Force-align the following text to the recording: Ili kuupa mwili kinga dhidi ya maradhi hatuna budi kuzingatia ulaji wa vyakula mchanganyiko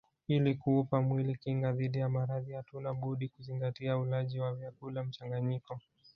Ili 0.27 0.55
kuupa 0.55 1.01
mwili 1.01 1.35
kinga 1.35 1.71
dhidi 1.71 1.97
ya 1.99 2.09
maradhi 2.09 2.53
hatuna 2.53 2.93
budi 2.93 3.29
kuzingatia 3.29 3.97
ulaji 3.97 4.39
wa 4.39 4.55
vyakula 4.55 5.03
mchanganyiko 5.03 5.79